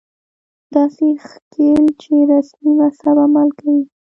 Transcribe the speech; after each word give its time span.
داسې 0.73 1.07
ښييل 1.27 1.85
چې 2.01 2.13
رسمي 2.29 2.71
مذهب 2.79 3.17
عمل 3.25 3.49
کوي 3.59 3.81